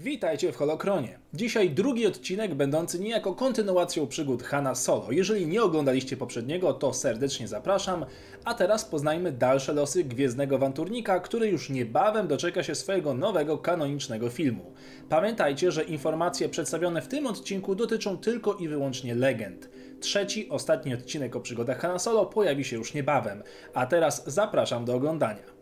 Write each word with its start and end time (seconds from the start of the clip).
Witajcie 0.00 0.52
w 0.52 0.56
Holokronie. 0.56 1.18
Dzisiaj 1.34 1.70
drugi 1.70 2.06
odcinek 2.06 2.54
będący 2.54 3.00
niejako 3.00 3.34
kontynuacją 3.34 4.06
przygód 4.06 4.42
Hana 4.42 4.74
Solo. 4.74 5.12
Jeżeli 5.12 5.46
nie 5.46 5.62
oglądaliście 5.62 6.16
poprzedniego, 6.16 6.72
to 6.72 6.94
serdecznie 6.94 7.48
zapraszam. 7.48 8.06
A 8.44 8.54
teraz 8.54 8.84
poznajmy 8.84 9.32
dalsze 9.32 9.72
losy 9.72 10.04
Gwiezdnego 10.04 10.56
Awanturnika, 10.56 11.20
który 11.20 11.48
już 11.48 11.70
niebawem 11.70 12.28
doczeka 12.28 12.62
się 12.62 12.74
swojego 12.74 13.14
nowego 13.14 13.58
kanonicznego 13.58 14.30
filmu. 14.30 14.72
Pamiętajcie, 15.08 15.72
że 15.72 15.84
informacje 15.84 16.48
przedstawione 16.48 17.02
w 17.02 17.08
tym 17.08 17.26
odcinku 17.26 17.74
dotyczą 17.74 18.18
tylko 18.18 18.54
i 18.54 18.68
wyłącznie 18.68 19.14
legend. 19.14 19.70
Trzeci, 20.00 20.48
ostatni 20.48 20.94
odcinek 20.94 21.36
o 21.36 21.40
przygodach 21.40 21.80
Hana 21.80 21.98
Solo 21.98 22.26
pojawi 22.26 22.64
się 22.64 22.76
już 22.76 22.94
niebawem. 22.94 23.42
A 23.74 23.86
teraz 23.86 24.22
zapraszam 24.26 24.84
do 24.84 24.94
oglądania. 24.94 25.57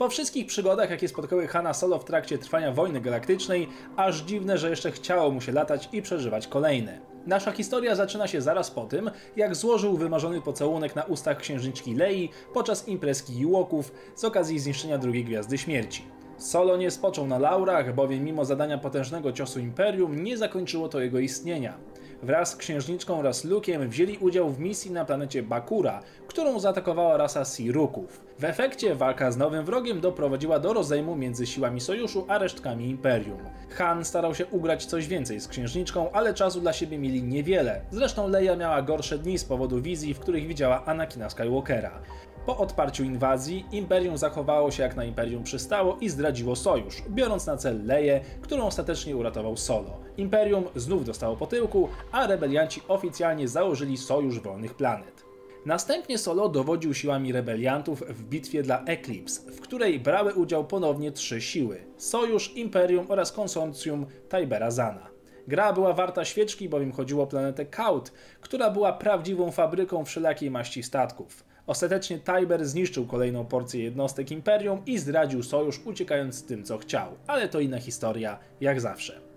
Po 0.00 0.08
wszystkich 0.08 0.46
przygodach, 0.46 0.90
jakie 0.90 1.08
spotkały 1.08 1.46
Hanna 1.46 1.74
Solo 1.74 1.98
w 1.98 2.04
trakcie 2.04 2.38
trwania 2.38 2.72
wojny 2.72 3.00
galaktycznej, 3.00 3.68
aż 3.96 4.20
dziwne, 4.20 4.58
że 4.58 4.70
jeszcze 4.70 4.90
chciało 4.92 5.30
mu 5.30 5.40
się 5.40 5.52
latać 5.52 5.88
i 5.92 6.02
przeżywać 6.02 6.46
kolejne. 6.48 6.98
Nasza 7.26 7.52
historia 7.52 7.94
zaczyna 7.94 8.26
się 8.26 8.40
zaraz 8.40 8.70
po 8.70 8.84
tym, 8.84 9.10
jak 9.36 9.54
złożył 9.56 9.96
wymarzony 9.96 10.40
pocałunek 10.40 10.96
na 10.96 11.02
ustach 11.02 11.38
księżniczki 11.38 11.94
Lei 11.94 12.30
podczas 12.54 12.88
imprezki 12.88 13.38
Jułoków 13.38 13.92
z 14.14 14.24
okazji 14.24 14.58
zniszczenia 14.58 14.98
drugiej 14.98 15.24
Gwiazdy 15.24 15.58
Śmierci. 15.58 16.04
Solo 16.38 16.76
nie 16.76 16.90
spoczął 16.90 17.26
na 17.26 17.38
laurach, 17.38 17.94
bowiem 17.94 18.24
mimo 18.24 18.44
zadania 18.44 18.78
potężnego 18.78 19.32
ciosu 19.32 19.60
Imperium 19.60 20.24
nie 20.24 20.36
zakończyło 20.36 20.88
to 20.88 21.00
jego 21.00 21.18
istnienia. 21.18 21.78
Wraz 22.22 22.50
z 22.50 22.56
księżniczką 22.56 23.18
oraz 23.18 23.44
Luke'iem 23.44 23.88
wzięli 23.88 24.18
udział 24.18 24.50
w 24.50 24.60
misji 24.60 24.90
na 24.90 25.04
planecie 25.04 25.42
Bakura, 25.42 26.00
którą 26.26 26.60
zaatakowała 26.60 27.16
rasa 27.16 27.44
Siruków. 27.44 28.29
W 28.40 28.44
efekcie 28.44 28.94
walka 28.94 29.32
z 29.32 29.36
nowym 29.36 29.64
wrogiem 29.64 30.00
doprowadziła 30.00 30.58
do 30.58 30.72
rozejmu 30.72 31.16
między 31.16 31.46
siłami 31.46 31.80
sojuszu 31.80 32.24
a 32.28 32.38
resztkami 32.38 32.90
Imperium. 32.90 33.38
Han 33.70 34.04
starał 34.04 34.34
się 34.34 34.46
ugrać 34.46 34.86
coś 34.86 35.06
więcej 35.06 35.40
z 35.40 35.48
księżniczką, 35.48 36.12
ale 36.12 36.34
czasu 36.34 36.60
dla 36.60 36.72
siebie 36.72 36.98
mieli 36.98 37.22
niewiele. 37.22 37.80
Zresztą 37.90 38.28
Leia 38.28 38.56
miała 38.56 38.82
gorsze 38.82 39.18
dni 39.18 39.38
z 39.38 39.44
powodu 39.44 39.82
wizji, 39.82 40.14
w 40.14 40.20
których 40.20 40.46
widziała 40.46 40.84
Anakina 40.84 41.30
Skywalkera. 41.30 42.00
Po 42.46 42.56
odparciu 42.56 43.04
inwazji, 43.04 43.66
Imperium 43.72 44.18
zachowało 44.18 44.70
się 44.70 44.82
jak 44.82 44.96
na 44.96 45.04
Imperium 45.04 45.42
przystało 45.42 45.96
i 46.00 46.08
zdradziło 46.08 46.56
sojusz, 46.56 47.02
biorąc 47.08 47.46
na 47.46 47.56
cel 47.56 47.86
Leję, 47.86 48.20
którą 48.42 48.66
ostatecznie 48.66 49.16
uratował 49.16 49.56
Solo. 49.56 50.00
Imperium 50.16 50.64
znów 50.76 51.04
dostało 51.04 51.36
po 51.36 51.46
tyłku, 51.46 51.88
a 52.12 52.26
rebelianci 52.26 52.82
oficjalnie 52.88 53.48
założyli 53.48 53.96
Sojusz 53.96 54.40
Wolnych 54.40 54.74
Planet. 54.74 55.29
Następnie 55.66 56.18
Solo 56.18 56.48
dowodził 56.48 56.94
siłami 56.94 57.32
rebeliantów 57.32 58.02
w 58.08 58.24
bitwie 58.24 58.62
dla 58.62 58.84
Eclipse, 58.84 59.52
w 59.52 59.60
której 59.60 60.00
brały 60.00 60.34
udział 60.34 60.64
ponownie 60.64 61.12
trzy 61.12 61.40
siły: 61.40 61.84
Sojusz, 61.96 62.56
Imperium 62.56 63.06
oraz 63.08 63.32
konsorcjum 63.32 64.06
Tibera 64.30 64.70
Zana. 64.70 65.06
Gra 65.48 65.72
była 65.72 65.92
warta 65.92 66.24
świeczki, 66.24 66.68
bowiem 66.68 66.92
chodziło 66.92 67.24
o 67.24 67.26
planetę 67.26 67.66
Kaut, 67.66 68.12
która 68.40 68.70
była 68.70 68.92
prawdziwą 68.92 69.50
fabryką 69.50 70.04
wszelakiej 70.04 70.50
maści 70.50 70.82
statków. 70.82 71.44
Ostatecznie 71.66 72.18
Tiber 72.18 72.64
zniszczył 72.64 73.06
kolejną 73.06 73.46
porcję 73.46 73.84
jednostek 73.84 74.30
Imperium 74.30 74.82
i 74.86 74.98
zdradził 74.98 75.42
sojusz, 75.42 75.80
uciekając 75.84 76.34
z 76.34 76.44
tym, 76.44 76.64
co 76.64 76.78
chciał. 76.78 77.08
Ale 77.26 77.48
to 77.48 77.60
inna 77.60 77.78
historia, 77.80 78.38
jak 78.60 78.80
zawsze. 78.80 79.29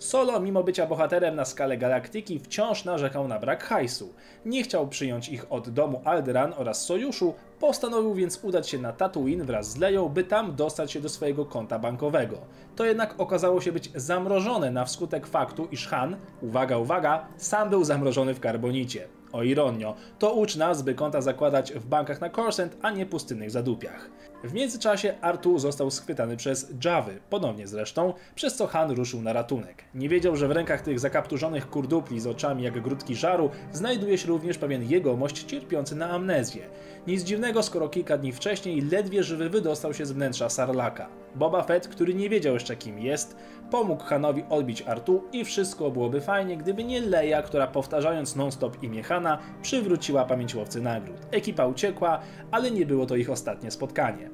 Solo, 0.00 0.40
mimo 0.40 0.64
bycia 0.64 0.86
bohaterem 0.86 1.36
na 1.36 1.44
skalę 1.44 1.78
galaktyki, 1.78 2.38
wciąż 2.38 2.84
narzekał 2.84 3.28
na 3.28 3.38
brak 3.38 3.64
hajsu. 3.64 4.14
Nie 4.44 4.62
chciał 4.62 4.88
przyjąć 4.88 5.28
ich 5.28 5.52
od 5.52 5.70
domu 5.70 6.02
Alderan 6.04 6.54
oraz 6.56 6.86
sojuszu, 6.86 7.34
postanowił 7.58 8.14
więc 8.14 8.44
udać 8.44 8.68
się 8.68 8.78
na 8.78 8.92
Tatooine 8.92 9.44
wraz 9.44 9.70
z 9.70 9.76
Leją, 9.76 10.08
by 10.08 10.24
tam 10.24 10.56
dostać 10.56 10.92
się 10.92 11.00
do 11.00 11.08
swojego 11.08 11.46
konta 11.46 11.78
bankowego. 11.78 12.38
To 12.76 12.84
jednak 12.84 13.14
okazało 13.18 13.60
się 13.60 13.72
być 13.72 13.90
zamrożone 13.94 14.70
na 14.70 14.84
wskutek 14.84 15.26
faktu, 15.26 15.68
iż 15.70 15.86
Han, 15.86 16.16
uwaga, 16.42 16.78
uwaga, 16.78 17.26
sam 17.36 17.70
był 17.70 17.84
zamrożony 17.84 18.34
w 18.34 18.40
karbonicie. 18.40 19.19
O 19.32 19.42
ironio, 19.42 19.94
to 20.18 20.32
ucz 20.34 20.56
nas, 20.56 20.82
by 20.82 20.94
konta 20.94 21.20
zakładać 21.20 21.72
w 21.72 21.86
bankach 21.86 22.20
na 22.20 22.30
Coruscant, 22.30 22.76
a 22.82 22.90
nie 22.90 23.06
pustynnych 23.06 23.50
zadupiach. 23.50 24.10
W 24.44 24.52
międzyczasie 24.52 25.14
Artu 25.20 25.58
został 25.58 25.90
schwytany 25.90 26.36
przez 26.36 26.72
Javy, 26.84 27.18
ponownie 27.30 27.66
zresztą, 27.66 28.14
przez 28.34 28.56
co 28.56 28.66
Han 28.66 28.90
ruszył 28.90 29.22
na 29.22 29.32
ratunek. 29.32 29.84
Nie 29.94 30.08
wiedział, 30.08 30.36
że 30.36 30.48
w 30.48 30.50
rękach 30.50 30.82
tych 30.82 31.00
zakapturzonych 31.00 31.70
kurdupli 31.70 32.20
z 32.20 32.26
oczami 32.26 32.62
jak 32.62 32.80
grudki 32.82 33.16
żaru 33.16 33.50
znajduje 33.72 34.18
się 34.18 34.28
również 34.28 34.58
pewien 34.58 34.90
jegomość 34.90 35.44
cierpiący 35.44 35.96
na 35.96 36.10
amnezję. 36.10 36.66
Nic 37.06 37.22
dziwnego, 37.22 37.62
skoro 37.62 37.88
kilka 37.88 38.18
dni 38.18 38.32
wcześniej 38.32 38.80
ledwie 38.80 39.22
żywy 39.22 39.50
wydostał 39.50 39.94
się 39.94 40.06
z 40.06 40.12
wnętrza 40.12 40.48
Sarlaka. 40.48 41.08
Boba 41.34 41.62
Fett, 41.62 41.88
który 41.88 42.14
nie 42.14 42.28
wiedział 42.28 42.54
jeszcze 42.54 42.76
kim 42.76 42.98
jest, 42.98 43.36
pomógł 43.70 44.04
Hanowi 44.04 44.44
odbić 44.50 44.82
Artu 44.82 45.22
i 45.32 45.44
wszystko 45.44 45.90
byłoby 45.90 46.20
fajnie, 46.20 46.56
gdyby 46.56 46.84
nie 46.84 47.00
Leia, 47.00 47.42
która 47.42 47.66
powtarzając 47.66 48.36
non-stop 48.36 48.82
imię 48.82 49.02
Hana, 49.02 49.38
przywróciła 49.62 50.24
pamięć 50.24 50.54
łowcy 50.54 50.80
nagród. 50.80 51.16
Ekipa 51.30 51.66
uciekła, 51.66 52.20
ale 52.50 52.70
nie 52.70 52.86
było 52.86 53.06
to 53.06 53.16
ich 53.16 53.30
ostatnie 53.30 53.70
spotkanie. 53.70 54.30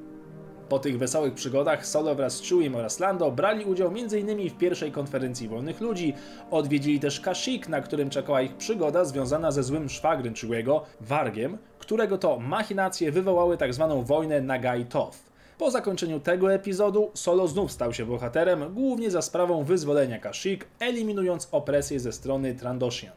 Po 0.69 0.79
tych 0.79 0.97
wesołych 0.97 1.33
przygodach 1.33 1.85
Solo 1.85 2.15
wraz 2.15 2.35
z 2.35 2.49
Chewiem 2.49 2.75
oraz 2.75 2.99
Lando 2.99 3.31
brali 3.31 3.65
udział 3.65 3.87
m.in. 3.87 4.49
w 4.49 4.57
pierwszej 4.57 4.91
konferencji 4.91 5.47
wolnych 5.47 5.81
ludzi, 5.81 6.13
odwiedzili 6.51 6.99
też 6.99 7.19
Kashyyyk, 7.19 7.69
na 7.69 7.81
którym 7.81 8.09
czekała 8.09 8.41
ich 8.41 8.55
przygoda 8.55 9.05
związana 9.05 9.51
ze 9.51 9.63
złym 9.63 9.89
szwagrem 9.89 10.33
Chewiego, 10.35 10.83
Wargiem, 11.01 11.57
którego 11.87 12.17
to 12.17 12.39
machinacje 12.39 13.11
wywołały 13.11 13.57
tzw. 13.57 13.95
Tak 13.97 14.07
wojnę 14.07 14.41
Nagai-Toth. 14.41 15.17
Po 15.57 15.71
zakończeniu 15.71 16.19
tego 16.19 16.53
epizodu 16.53 17.11
Solo 17.13 17.47
znów 17.47 17.71
stał 17.71 17.93
się 17.93 18.05
bohaterem, 18.05 18.73
głównie 18.73 19.11
za 19.11 19.21
sprawą 19.21 19.63
wyzwolenia 19.63 20.19
Kashyyyk, 20.19 20.67
eliminując 20.79 21.47
opresję 21.51 21.99
ze 21.99 22.11
strony 22.11 22.55
Trandoshian. 22.55 23.13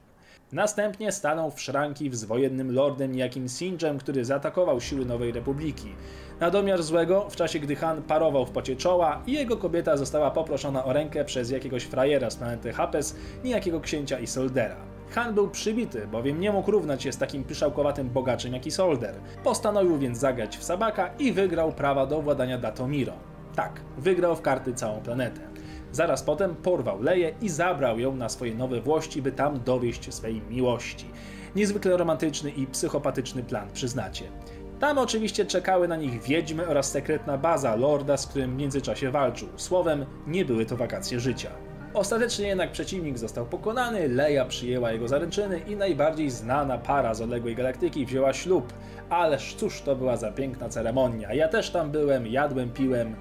Następnie 0.53 1.13
stanął 1.13 1.51
w 1.51 1.61
szranki 1.61 2.17
z 2.17 2.25
wojennym 2.25 2.75
lordem 2.75 3.15
jakim 3.15 3.49
Sinjem, 3.49 3.99
który 3.99 4.25
zaatakował 4.25 4.81
siły 4.81 5.05
Nowej 5.05 5.33
Republiki. 5.33 5.89
Na 6.41 6.51
domiar 6.51 6.83
złego, 6.83 7.31
w 7.31 7.37
czasie 7.37 7.59
gdy 7.59 7.77
Han 7.77 8.03
parował 8.03 8.47
w 8.47 8.51
pocie 8.51 8.77
czoła, 8.77 9.23
jego 9.27 9.57
kobieta 9.57 9.97
została 9.97 10.31
poproszona 10.31 10.85
o 10.85 10.93
rękę 10.93 11.25
przez 11.25 11.51
jakiegoś 11.51 11.83
frajera 11.83 12.31
z 12.31 12.37
planety 12.37 12.73
Hapes, 12.73 13.17
niejakiego 13.45 13.81
księcia 13.81 14.19
Isoldera. 14.19 15.00
Han 15.11 15.35
był 15.35 15.49
przybity, 15.49 16.07
bowiem 16.07 16.41
nie 16.41 16.53
mógł 16.53 16.71
równać 16.71 17.03
się 17.03 17.13
z 17.13 17.19
takim 17.19 17.45
pyszałkowatym 17.45 18.11
bogaczem 18.11 18.53
jak 18.53 18.67
Isolder. 18.67 19.15
Postanowił 19.45 19.99
więc 19.99 20.19
zagrać 20.19 20.57
w 20.57 20.65
Sabaka 20.65 21.11
i 21.19 21.33
wygrał 21.33 21.73
prawa 21.73 22.07
do 22.07 22.23
władania 22.23 22.59
Datomiro. 22.59 23.13
Tak, 23.55 23.81
wygrał 23.99 24.37
w 24.37 24.43
karty 24.43 24.75
całą 24.75 25.01
planetę. 25.01 25.41
Zaraz 25.93 26.23
potem 26.23 26.55
porwał 26.55 27.03
Leję 27.03 27.35
i 27.43 27.49
zabrał 27.49 27.99
ją 27.99 28.17
na 28.17 28.29
swoje 28.29 28.55
nowe 28.55 28.81
włości, 28.81 29.23
by 29.23 29.33
tam 29.33 29.61
dowieść 29.61 30.15
swej 30.15 30.43
miłości. 30.51 31.07
Niezwykle 31.57 31.97
romantyczny 31.97 32.51
i 32.51 32.67
psychopatyczny 32.67 33.43
plan, 33.43 33.69
przyznacie. 33.73 34.25
Tam 34.81 34.99
oczywiście 34.99 35.45
czekały 35.45 35.89
na 35.89 35.97
nich 35.97 36.23
wiedźmy 36.23 36.69
oraz 36.69 36.91
sekretna 36.91 37.39
baza 37.39 37.77
lorda, 37.77 38.17
z 38.17 38.27
którym 38.27 38.55
w 38.55 38.57
międzyczasie 38.57 39.11
walczył. 39.11 39.49
Słowem, 39.57 40.07
nie 40.27 40.45
były 40.45 40.67
to 40.67 40.77
wakacje 40.77 41.21
życia. 41.21 41.51
Ostatecznie 41.95 42.49
jednak 42.49 42.73
przeciwnik 42.73 43.19
został 43.19 43.47
pokonany, 43.47 44.09
Leia 44.09 44.45
przyjęła 44.45 44.93
jego 44.93 45.09
zaręczyny 45.09 45.61
i 45.69 45.77
najbardziej 45.77 46.31
znana 46.31 46.79
para 46.79 47.15
z 47.15 47.21
odległej 47.21 47.55
galaktyki 47.55 48.07
wzięła 48.07 48.33
ślub. 48.33 48.73
Ależ 49.09 49.55
cóż 49.55 49.83
to 49.83 49.97
była 49.97 50.17
za 50.17 50.33
piękna 50.33 50.69
ceremonia. 50.69 51.35
Ja 51.35 51.49
też 51.49 51.71
tam 51.71 51.91
byłem, 51.91 52.27
jadłem, 52.27 52.71
piłem 52.71 53.17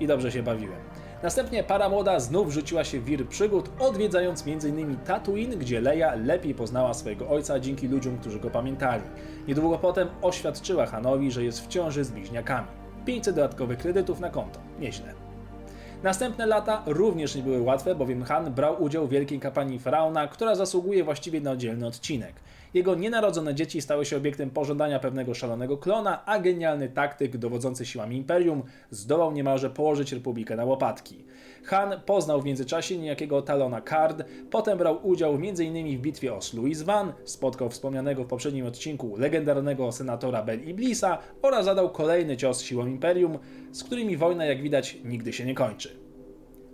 i 0.00 0.06
dobrze 0.06 0.32
się 0.32 0.42
bawiłem. 0.42 0.78
Następnie 1.22 1.64
para 1.64 1.88
młoda 1.88 2.20
znów 2.20 2.52
rzuciła 2.52 2.84
się 2.84 3.00
w 3.00 3.04
wir 3.04 3.28
przygód, 3.28 3.70
odwiedzając 3.78 4.44
m.in. 4.46 4.96
Tatooine, 4.96 5.56
gdzie 5.56 5.80
Leia 5.80 6.14
lepiej 6.14 6.54
poznała 6.54 6.94
swojego 6.94 7.28
ojca 7.28 7.60
dzięki 7.60 7.88
ludziom, 7.88 8.18
którzy 8.18 8.40
go 8.40 8.50
pamiętali. 8.50 9.02
Niedługo 9.48 9.78
potem 9.78 10.08
oświadczyła 10.22 10.86
Hanowi, 10.86 11.30
że 11.30 11.44
jest 11.44 11.64
w 11.64 11.68
ciąży 11.68 12.04
z 12.04 12.10
bliźniakami. 12.10 12.68
500 13.04 13.34
dodatkowych 13.34 13.78
kredytów 13.78 14.20
na 14.20 14.30
konto. 14.30 14.60
Nieźle. 14.80 15.21
Następne 16.02 16.46
lata 16.46 16.82
również 16.86 17.34
nie 17.34 17.42
były 17.42 17.60
łatwe, 17.60 17.94
bowiem 17.94 18.24
Han 18.24 18.52
brał 18.54 18.82
udział 18.82 19.06
w 19.06 19.10
wielkiej 19.10 19.40
kampanii 19.40 19.78
Faraona, 19.78 20.28
która 20.28 20.54
zasługuje 20.54 21.04
właściwie 21.04 21.40
na 21.40 21.50
oddzielny 21.50 21.86
odcinek. 21.86 22.32
Jego 22.74 22.94
nienarodzone 22.94 23.54
dzieci 23.54 23.82
stały 23.82 24.04
się 24.04 24.16
obiektem 24.16 24.50
pożądania 24.50 24.98
pewnego 24.98 25.34
szalonego 25.34 25.78
klona, 25.78 26.26
a 26.26 26.38
genialny 26.38 26.88
taktyk 26.88 27.36
dowodzący 27.36 27.86
siłami 27.86 28.16
Imperium 28.16 28.62
zdołał 28.90 29.32
niemalże 29.32 29.70
położyć 29.70 30.12
Republikę 30.12 30.56
na 30.56 30.64
łopatki. 30.64 31.24
Han 31.64 32.00
poznał 32.06 32.42
w 32.42 32.44
międzyczasie 32.44 32.98
niejakiego 32.98 33.42
Talona 33.42 33.80
Card, 33.80 34.22
potem 34.50 34.78
brał 34.78 35.06
udział 35.06 35.34
m.in. 35.34 35.98
w 35.98 36.00
bitwie 36.00 36.34
o 36.34 36.42
Sluis 36.42 36.82
Van, 36.82 37.12
spotkał 37.24 37.70
wspomnianego 37.70 38.24
w 38.24 38.26
poprzednim 38.26 38.66
odcinku 38.66 39.16
legendarnego 39.16 39.92
senatora 39.92 40.42
Bel 40.42 40.68
Iblisa 40.68 41.18
oraz 41.42 41.64
zadał 41.64 41.90
kolejny 41.90 42.36
cios 42.36 42.62
siłom 42.62 42.88
Imperium, 42.88 43.38
z 43.72 43.84
którymi 43.84 44.16
wojna 44.16 44.44
jak 44.44 44.62
widać 44.62 44.98
nigdy 45.04 45.32
się 45.32 45.44
nie 45.44 45.54
kończy. 45.54 45.96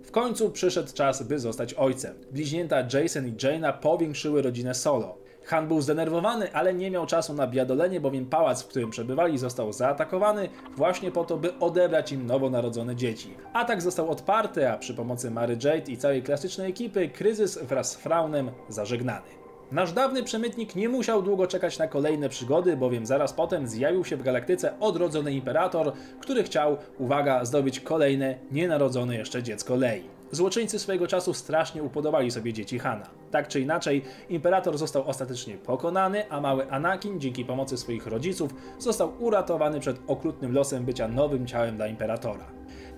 W 0.03 0.11
końcu 0.11 0.51
przyszedł 0.51 0.93
czas, 0.93 1.23
by 1.23 1.39
zostać 1.39 1.73
ojcem. 1.73 2.15
Bliźnięta 2.31 2.87
Jason 2.93 3.27
i 3.27 3.33
Jaina 3.43 3.73
powiększyły 3.73 4.41
rodzinę 4.41 4.73
Solo. 4.73 5.28
Han 5.45 5.67
był 5.67 5.81
zdenerwowany, 5.81 6.53
ale 6.53 6.73
nie 6.73 6.91
miał 6.91 7.05
czasu 7.05 7.33
na 7.33 7.47
biadolenie, 7.47 8.01
bowiem 8.01 8.25
pałac, 8.25 8.63
w 8.63 8.67
którym 8.67 8.89
przebywali, 8.89 9.37
został 9.37 9.73
zaatakowany 9.73 10.49
właśnie 10.75 11.11
po 11.11 11.25
to, 11.25 11.37
by 11.37 11.59
odebrać 11.59 12.11
im 12.11 12.25
nowonarodzone 12.25 12.95
dzieci. 12.95 13.33
Atak 13.53 13.81
został 13.81 14.09
odparty, 14.09 14.69
a 14.69 14.77
przy 14.77 14.93
pomocy 14.93 15.31
Mary 15.31 15.57
Jade 15.63 15.91
i 15.91 15.97
całej 15.97 16.23
klasycznej 16.23 16.69
ekipy 16.69 17.09
kryzys 17.09 17.63
wraz 17.63 17.91
z 17.91 17.95
Fraunem 17.95 18.51
zażegnany. 18.69 19.27
Nasz 19.71 19.93
dawny 19.93 20.23
przemytnik 20.23 20.75
nie 20.75 20.89
musiał 20.89 21.21
długo 21.21 21.47
czekać 21.47 21.79
na 21.79 21.87
kolejne 21.87 22.29
przygody, 22.29 22.77
bowiem 22.77 23.05
zaraz 23.05 23.33
potem 23.33 23.67
zjawił 23.67 24.05
się 24.05 24.17
w 24.17 24.23
galaktyce 24.23 24.79
odrodzony 24.79 25.33
imperator, 25.33 25.93
który 26.19 26.43
chciał, 26.43 26.77
uwaga, 26.97 27.45
zdobyć 27.45 27.79
kolejne 27.79 28.35
nienarodzone 28.51 29.15
jeszcze 29.15 29.43
dziecko 29.43 29.75
Lei. 29.75 30.18
Złoczyńcy 30.31 30.79
swojego 30.79 31.07
czasu 31.07 31.33
strasznie 31.33 31.83
upodobali 31.83 32.31
sobie 32.31 32.53
dzieci 32.53 32.79
Hana. 32.79 33.05
Tak 33.31 33.47
czy 33.47 33.61
inaczej, 33.61 34.03
imperator 34.29 34.77
został 34.77 35.07
ostatecznie 35.07 35.57
pokonany, 35.57 36.29
a 36.29 36.41
mały 36.41 36.71
Anakin 36.71 37.19
dzięki 37.19 37.45
pomocy 37.45 37.77
swoich 37.77 38.07
rodziców 38.07 38.55
został 38.79 39.13
uratowany 39.19 39.79
przed 39.79 39.97
okrutnym 40.07 40.53
losem 40.53 40.85
bycia 40.85 41.07
nowym 41.07 41.47
ciałem 41.47 41.75
dla 41.75 41.87
imperatora. 41.87 42.45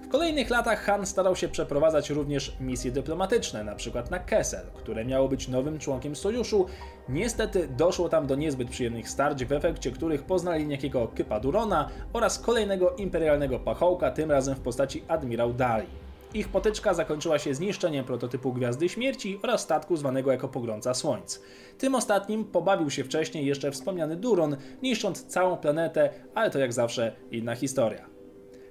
W 0.01 0.07
kolejnych 0.07 0.49
latach 0.49 0.83
Han 0.83 1.05
starał 1.05 1.35
się 1.35 1.49
przeprowadzać 1.49 2.09
również 2.09 2.55
misje 2.59 2.91
dyplomatyczne, 2.91 3.61
np. 3.61 4.03
na 4.11 4.19
Kessel, 4.19 4.65
które 4.73 5.05
miało 5.05 5.27
być 5.27 5.47
nowym 5.47 5.79
członkiem 5.79 6.15
sojuszu. 6.15 6.65
Niestety 7.09 7.67
doszło 7.67 8.09
tam 8.09 8.27
do 8.27 8.35
niezbyt 8.35 8.69
przyjemnych 8.69 9.09
starć, 9.09 9.45
w 9.45 9.51
efekcie 9.51 9.91
których 9.91 10.23
poznali 10.23 10.65
niejakiego 10.65 11.07
Kypa 11.07 11.39
Durona 11.39 11.89
oraz 12.13 12.39
kolejnego 12.39 12.95
imperialnego 12.95 13.59
pachołka, 13.59 14.11
tym 14.11 14.31
razem 14.31 14.55
w 14.55 14.59
postaci 14.59 15.03
admirał 15.07 15.53
Dali. 15.53 16.00
Ich 16.33 16.49
potyczka 16.49 16.93
zakończyła 16.93 17.39
się 17.39 17.53
zniszczeniem 17.53 18.05
prototypu 18.05 18.53
Gwiazdy 18.53 18.89
Śmierci 18.89 19.39
oraz 19.43 19.61
statku 19.61 19.97
zwanego 19.97 20.31
jako 20.31 20.47
Pogrąca 20.47 20.93
Słońc. 20.93 21.41
Tym 21.77 21.95
ostatnim 21.95 22.45
pobawił 22.45 22.89
się 22.89 23.03
wcześniej 23.03 23.45
jeszcze 23.45 23.71
wspomniany 23.71 24.15
Duron, 24.15 24.57
niszcząc 24.83 25.25
całą 25.25 25.57
planetę, 25.57 26.09
ale 26.35 26.51
to 26.51 26.59
jak 26.59 26.73
zawsze 26.73 27.15
inna 27.31 27.55
historia. 27.55 28.05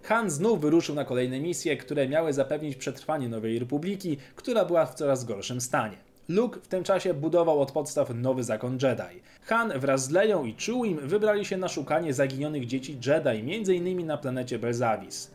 Han 0.03 0.31
znów 0.31 0.61
wyruszył 0.61 0.95
na 0.95 1.05
kolejne 1.05 1.41
misje, 1.41 1.77
które 1.77 2.09
miały 2.09 2.33
zapewnić 2.33 2.77
przetrwanie 2.77 3.29
Nowej 3.29 3.59
Republiki, 3.59 4.17
która 4.37 4.65
była 4.65 4.87
w 4.87 4.95
coraz 4.95 5.25
gorszym 5.25 5.61
stanie. 5.61 5.97
Luke 6.29 6.61
w 6.63 6.69
tym 6.69 6.85
czasie 6.85 7.15
budował 7.15 7.61
od 7.61 7.73
podstaw 7.73 8.11
nowy 8.15 8.45
zakon 8.45 8.79
Jedi. 8.83 9.23
Han 9.43 9.73
wraz 9.79 10.05
z 10.05 10.11
Leją 10.11 10.45
i 10.45 10.55
Chewiem 10.55 11.09
wybrali 11.09 11.45
się 11.45 11.57
na 11.57 11.69
szukanie 11.69 12.15
zaginionych 12.15 12.67
dzieci 12.67 12.99
Jedi, 13.07 13.55
m.in. 13.55 14.07
na 14.07 14.19
planecie 14.19 14.59
Belzavis. 14.59 15.31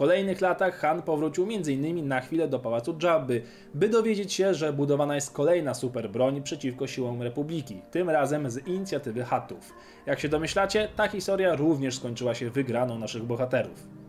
Kolejnych 0.00 0.40
latach 0.40 0.78
Han 0.78 1.02
powrócił 1.02 1.44
m.in. 1.44 2.08
na 2.08 2.20
chwilę 2.20 2.48
do 2.48 2.58
pałacu 2.58 2.98
Jabby, 3.02 3.42
by 3.74 3.88
dowiedzieć 3.88 4.32
się, 4.32 4.54
że 4.54 4.72
budowana 4.72 5.14
jest 5.14 5.32
kolejna 5.32 5.74
super 5.74 6.10
broń 6.10 6.42
przeciwko 6.42 6.86
siłom 6.86 7.22
Republiki, 7.22 7.82
tym 7.90 8.10
razem 8.10 8.50
z 8.50 8.66
inicjatywy 8.66 9.24
Hattów. 9.24 9.72
Jak 10.06 10.20
się 10.20 10.28
domyślacie, 10.28 10.88
ta 10.96 11.08
historia 11.08 11.54
również 11.54 11.96
skończyła 11.96 12.34
się 12.34 12.50
wygraną 12.50 12.98
naszych 12.98 13.24
bohaterów. 13.24 13.99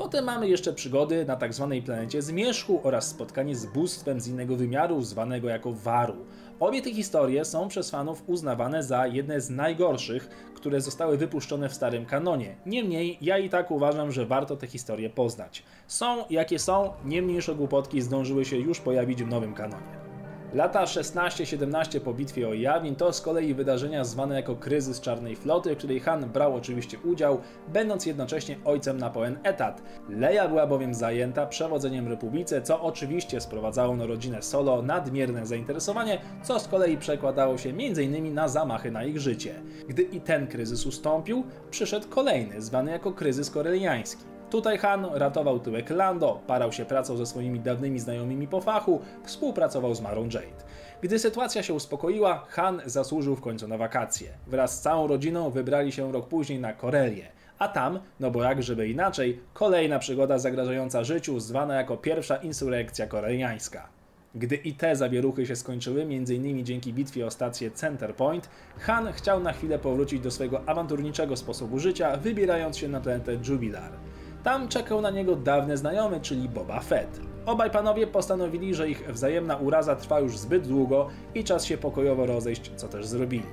Potem 0.00 0.24
mamy 0.24 0.48
jeszcze 0.48 0.72
przygody 0.72 1.24
na 1.24 1.36
tzw. 1.36 1.68
Tak 1.70 1.84
planecie 1.84 2.22
Zmierzchu 2.22 2.80
oraz 2.82 3.08
spotkanie 3.08 3.56
z 3.56 3.66
bóstwem 3.66 4.20
z 4.20 4.28
innego 4.28 4.56
wymiaru, 4.56 5.02
zwanego 5.02 5.48
jako 5.48 5.72
Waru. 5.72 6.16
Obie 6.60 6.82
te 6.82 6.94
historie 6.94 7.44
są 7.44 7.68
przez 7.68 7.90
fanów 7.90 8.22
uznawane 8.26 8.82
za 8.82 9.06
jedne 9.06 9.40
z 9.40 9.50
najgorszych, 9.50 10.28
które 10.54 10.80
zostały 10.80 11.16
wypuszczone 11.16 11.68
w 11.68 11.74
starym 11.74 12.06
kanonie. 12.06 12.56
Niemniej, 12.66 13.18
ja 13.20 13.38
i 13.38 13.48
tak 13.48 13.70
uważam, 13.70 14.12
że 14.12 14.26
warto 14.26 14.56
te 14.56 14.66
historie 14.66 15.10
poznać. 15.10 15.62
Są 15.86 16.24
jakie 16.30 16.58
są, 16.58 16.92
nie 17.04 17.22
mniejsze 17.22 17.54
głupotki 17.54 18.02
zdążyły 18.02 18.44
się 18.44 18.56
już 18.56 18.80
pojawić 18.80 19.22
w 19.22 19.28
nowym 19.28 19.54
kanonie. 19.54 20.09
Lata 20.54 20.84
16-17 20.84 22.00
po 22.00 22.14
bitwie 22.14 22.48
o 22.48 22.54
Yavin 22.54 22.96
to 22.96 23.12
z 23.12 23.20
kolei 23.20 23.54
wydarzenia 23.54 24.04
zwane 24.04 24.34
jako 24.34 24.56
kryzys 24.56 25.00
Czarnej 25.00 25.36
Floty, 25.36 25.74
w 25.74 25.78
której 25.78 26.00
Han 26.00 26.28
brał 26.30 26.54
oczywiście 26.54 26.98
udział, 26.98 27.40
będąc 27.68 28.06
jednocześnie 28.06 28.56
ojcem 28.64 28.98
na 28.98 29.10
pełen 29.10 29.38
etat. 29.42 29.82
Leia 30.08 30.48
była 30.48 30.66
bowiem 30.66 30.94
zajęta 30.94 31.46
przewodzeniem 31.46 32.08
Republice, 32.08 32.62
co 32.62 32.82
oczywiście 32.82 33.40
sprowadzało 33.40 33.96
na 33.96 34.06
rodzinę 34.06 34.42
Solo 34.42 34.82
nadmierne 34.82 35.46
zainteresowanie, 35.46 36.18
co 36.42 36.60
z 36.60 36.68
kolei 36.68 36.96
przekładało 36.96 37.58
się 37.58 37.70
m.in. 37.70 38.34
na 38.34 38.48
zamachy 38.48 38.90
na 38.90 39.04
ich 39.04 39.20
życie. 39.20 39.54
Gdy 39.88 40.02
i 40.02 40.20
ten 40.20 40.46
kryzys 40.46 40.86
ustąpił, 40.86 41.44
przyszedł 41.70 42.08
kolejny, 42.08 42.62
zwany 42.62 42.90
jako 42.90 43.12
kryzys 43.12 43.50
koreliański. 43.50 44.39
Tutaj 44.50 44.78
Han 44.78 45.06
ratował 45.14 45.60
tyłek 45.60 45.90
Lando, 45.90 46.40
parał 46.46 46.72
się 46.72 46.84
pracą 46.84 47.16
ze 47.16 47.26
swoimi 47.26 47.60
dawnymi 47.60 47.98
znajomymi 47.98 48.48
po 48.48 48.60
fachu, 48.60 49.00
współpracował 49.24 49.94
z 49.94 50.00
Marą 50.00 50.24
Jade. 50.24 50.64
Gdy 51.02 51.18
sytuacja 51.18 51.62
się 51.62 51.74
uspokoiła, 51.74 52.44
Han 52.48 52.82
zasłużył 52.86 53.36
w 53.36 53.40
końcu 53.40 53.68
na 53.68 53.78
wakacje. 53.78 54.30
Wraz 54.46 54.78
z 54.78 54.80
całą 54.80 55.06
rodziną 55.06 55.50
wybrali 55.50 55.92
się 55.92 56.12
rok 56.12 56.28
później 56.28 56.58
na 56.58 56.72
Korelię. 56.72 57.26
A 57.58 57.68
tam, 57.68 58.00
no 58.20 58.30
bo 58.30 58.42
jak 58.42 58.62
żeby 58.62 58.88
inaczej, 58.88 59.40
kolejna 59.52 59.98
przygoda 59.98 60.38
zagrażająca 60.38 61.04
życiu, 61.04 61.40
zwana 61.40 61.74
jako 61.74 61.96
pierwsza 61.96 62.36
insurekcja 62.36 63.06
koreliańska. 63.06 63.88
Gdy 64.34 64.56
i 64.56 64.74
te 64.74 64.96
zawieruchy 64.96 65.46
się 65.46 65.56
skończyły, 65.56 66.02
m.in. 66.02 66.64
dzięki 66.64 66.92
bitwie 66.92 67.26
o 67.26 67.30
stację 67.30 67.70
Center 67.70 68.14
Point, 68.14 68.50
Han 68.78 69.12
chciał 69.12 69.40
na 69.40 69.52
chwilę 69.52 69.78
powrócić 69.78 70.20
do 70.20 70.30
swojego 70.30 70.68
awanturniczego 70.68 71.36
sposobu 71.36 71.78
życia, 71.78 72.16
wybierając 72.16 72.78
się 72.78 72.88
na 72.88 73.00
planetę 73.00 73.38
Jubilar. 73.48 73.92
Tam 74.42 74.68
czekał 74.68 75.00
na 75.00 75.10
niego 75.10 75.36
dawny 75.36 75.76
znajomy, 75.76 76.20
czyli 76.20 76.48
Boba 76.48 76.80
Fett. 76.80 77.20
Obaj 77.46 77.70
panowie 77.70 78.06
postanowili, 78.06 78.74
że 78.74 78.90
ich 78.90 79.12
wzajemna 79.12 79.56
uraza 79.56 79.96
trwa 79.96 80.20
już 80.20 80.38
zbyt 80.38 80.68
długo 80.68 81.08
i 81.34 81.44
czas 81.44 81.64
się 81.64 81.78
pokojowo 81.78 82.26
rozejść, 82.26 82.72
co 82.76 82.88
też 82.88 83.06
zrobili. 83.06 83.46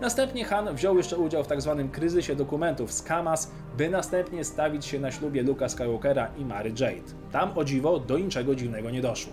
Następnie 0.00 0.44
Han 0.44 0.74
wziął 0.74 0.96
jeszcze 0.96 1.16
udział 1.16 1.44
w 1.44 1.46
tzw. 1.46 1.74
Tak 1.78 1.90
kryzysie 1.90 2.36
dokumentów 2.36 2.92
z 2.92 3.02
Kamas, 3.02 3.50
by 3.76 3.88
następnie 3.88 4.44
stawić 4.44 4.86
się 4.86 5.00
na 5.00 5.10
ślubie 5.10 5.42
Luka 5.42 5.68
Skywalkera 5.68 6.28
i 6.38 6.44
Mary 6.44 6.70
Jade. 6.70 7.12
Tam 7.32 7.58
o 7.58 7.64
dziwo 7.64 7.98
do 7.98 8.18
niczego 8.18 8.54
dziwnego 8.54 8.90
nie 8.90 9.02
doszło. 9.02 9.32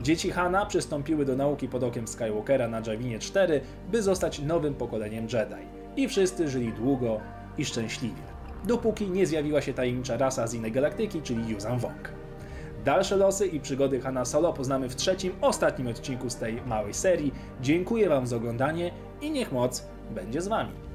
Dzieci 0.00 0.30
Hana 0.30 0.66
przystąpiły 0.66 1.24
do 1.24 1.36
nauki 1.36 1.68
pod 1.68 1.82
okiem 1.82 2.08
Skywalkera 2.08 2.68
na 2.68 2.82
Javinie 2.86 3.18
4, 3.18 3.60
by 3.90 4.02
zostać 4.02 4.38
nowym 4.38 4.74
pokoleniem 4.74 5.24
Jedi. 5.24 5.66
I 5.96 6.08
wszyscy 6.08 6.48
żyli 6.48 6.72
długo 6.72 7.20
i 7.58 7.64
szczęśliwie 7.64 8.37
dopóki 8.64 9.10
nie 9.10 9.26
zjawiła 9.26 9.60
się 9.60 9.74
tajemnicza 9.74 10.16
rasa 10.16 10.46
z 10.46 10.54
innej 10.54 10.72
galaktyki, 10.72 11.22
czyli 11.22 11.48
Yuzan 11.48 11.78
Wong. 11.78 12.12
Dalsze 12.84 13.16
losy 13.16 13.46
i 13.46 13.60
przygody 13.60 14.00
Hanna 14.00 14.24
Solo 14.24 14.52
poznamy 14.52 14.88
w 14.88 14.96
trzecim, 14.96 15.32
ostatnim 15.40 15.88
odcinku 15.88 16.30
z 16.30 16.36
tej 16.36 16.62
małej 16.66 16.94
serii. 16.94 17.34
Dziękuję 17.60 18.08
Wam 18.08 18.26
za 18.26 18.36
oglądanie 18.36 18.90
i 19.20 19.30
niech 19.30 19.52
moc 19.52 19.86
będzie 20.14 20.40
z 20.40 20.48
Wami. 20.48 20.87